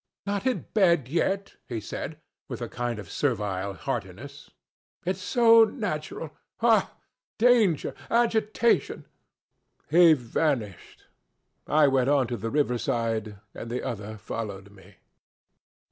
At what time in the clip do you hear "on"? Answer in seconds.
12.09-12.25